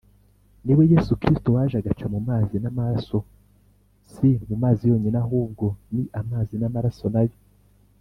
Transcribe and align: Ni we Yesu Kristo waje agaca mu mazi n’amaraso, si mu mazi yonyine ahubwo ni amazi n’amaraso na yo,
Ni 0.65 0.73
we 0.77 0.83
Yesu 0.93 1.11
Kristo 1.21 1.47
waje 1.55 1.75
agaca 1.77 2.05
mu 2.13 2.19
mazi 2.27 2.55
n’amaraso, 2.59 3.17
si 4.11 4.29
mu 4.49 4.55
mazi 4.63 4.83
yonyine 4.91 5.17
ahubwo 5.23 5.65
ni 5.93 6.03
amazi 6.21 6.55
n’amaraso 6.57 7.07
na 7.15 7.21
yo, 7.27 7.37